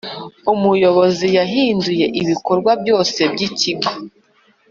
[0.53, 3.89] umuyobozi yahinduye ibikorwa byose byikigo.